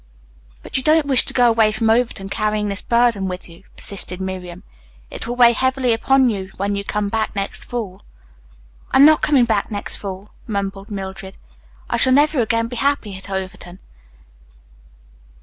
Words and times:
"But 0.63 0.77
you 0.77 0.81
don't 0.81 1.05
wish 1.05 1.25
to 1.25 1.31
go 1.31 1.47
away 1.47 1.71
from 1.71 1.91
Overton 1.91 2.27
carrying 2.27 2.65
this 2.69 2.81
burden 2.81 3.27
with 3.27 3.47
you," 3.47 3.65
persisted 3.77 4.19
Miriam. 4.19 4.63
"It 5.11 5.27
will 5.27 5.35
weigh 5.35 5.53
heavily 5.53 5.93
upon 5.93 6.27
you 6.31 6.49
when 6.57 6.75
you 6.75 6.83
come 6.83 7.07
back 7.07 7.35
next 7.35 7.65
fall" 7.65 8.01
"I'm 8.93 9.05
not 9.05 9.21
coming 9.21 9.45
back 9.45 9.69
next 9.69 9.97
fall," 9.97 10.31
mumbled 10.47 10.89
Mildred. 10.89 11.37
"I 11.87 11.97
shall 11.97 12.13
never 12.13 12.41
again 12.41 12.67
be 12.67 12.77
happy 12.77 13.15
at 13.15 13.29
Overton." 13.29 13.77